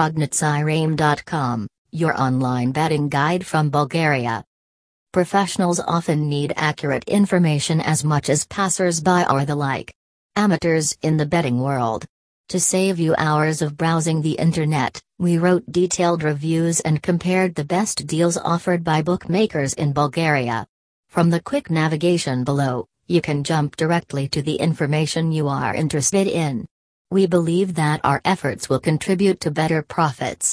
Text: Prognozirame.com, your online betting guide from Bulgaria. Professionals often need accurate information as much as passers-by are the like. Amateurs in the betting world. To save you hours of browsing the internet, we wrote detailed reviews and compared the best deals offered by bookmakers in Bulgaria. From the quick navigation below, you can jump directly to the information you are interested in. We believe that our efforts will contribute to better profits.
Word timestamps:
Prognozirame.com, 0.00 1.68
your 1.90 2.18
online 2.18 2.72
betting 2.72 3.10
guide 3.10 3.44
from 3.44 3.68
Bulgaria. 3.68 4.42
Professionals 5.12 5.78
often 5.78 6.26
need 6.26 6.54
accurate 6.56 7.04
information 7.04 7.82
as 7.82 8.02
much 8.02 8.30
as 8.30 8.46
passers-by 8.46 9.24
are 9.24 9.44
the 9.44 9.54
like. 9.54 9.92
Amateurs 10.36 10.96
in 11.02 11.18
the 11.18 11.26
betting 11.26 11.60
world. 11.60 12.06
To 12.48 12.58
save 12.58 12.98
you 12.98 13.14
hours 13.18 13.60
of 13.60 13.76
browsing 13.76 14.22
the 14.22 14.38
internet, 14.46 14.98
we 15.18 15.36
wrote 15.36 15.70
detailed 15.70 16.22
reviews 16.22 16.80
and 16.80 17.02
compared 17.02 17.54
the 17.54 17.66
best 17.66 18.06
deals 18.06 18.38
offered 18.38 18.82
by 18.82 19.02
bookmakers 19.02 19.74
in 19.74 19.92
Bulgaria. 19.92 20.66
From 21.10 21.28
the 21.28 21.42
quick 21.42 21.68
navigation 21.68 22.42
below, 22.42 22.86
you 23.06 23.20
can 23.20 23.44
jump 23.44 23.76
directly 23.76 24.28
to 24.28 24.40
the 24.40 24.54
information 24.54 25.30
you 25.30 25.46
are 25.48 25.74
interested 25.74 26.26
in. 26.26 26.66
We 27.12 27.26
believe 27.26 27.74
that 27.74 28.00
our 28.04 28.20
efforts 28.24 28.68
will 28.68 28.78
contribute 28.78 29.40
to 29.40 29.50
better 29.50 29.82
profits. 29.82 30.48